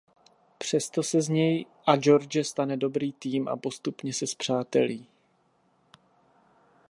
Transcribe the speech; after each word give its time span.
Přesto 0.57 1.03
se 1.03 1.21
z 1.21 1.29
něj 1.29 1.65
a 1.85 1.95
George 1.97 2.45
stane 2.47 2.77
dobrý 2.77 3.13
tým 3.13 3.47
a 3.47 3.57
postupně 3.57 4.13
se 4.13 4.27
spřátelí. 4.27 5.07